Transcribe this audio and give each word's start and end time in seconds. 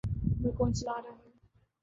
ملک 0.39 0.55
کون 0.57 0.69
چلا 0.77 0.95
رہا 1.03 1.13
ہے؟ 1.15 1.29